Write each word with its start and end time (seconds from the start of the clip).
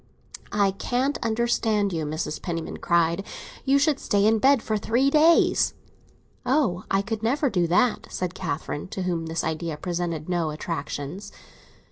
"I 0.51 0.71
can't 0.71 1.19
understand 1.21 1.93
you!" 1.93 2.05
Mrs. 2.05 2.41
Penniman 2.41 2.77
cried. 2.77 3.23
"You 3.65 3.77
should 3.77 3.99
stay 3.99 4.25
in 4.25 4.39
bed 4.39 4.63
for 4.63 4.75
three 4.75 5.11
days." 5.11 5.75
"Oh, 6.43 6.85
I 6.89 7.03
could 7.03 7.21
never 7.21 7.51
do 7.51 7.67
that!" 7.67 8.07
said 8.09 8.33
Catherine, 8.33 8.87
to 8.87 9.03
whom 9.03 9.27
this 9.27 9.43
idea 9.43 9.77
presented 9.77 10.27
no 10.27 10.49
attractions. 10.49 11.31